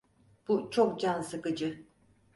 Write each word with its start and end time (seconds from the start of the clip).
Bu 0.47 0.69
çok 0.71 0.99
can 0.99 1.21
sıkıcı. 1.21 1.85